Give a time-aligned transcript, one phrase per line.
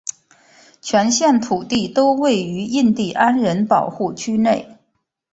[0.81, 4.79] 全县土地都位于印地安人保护区内。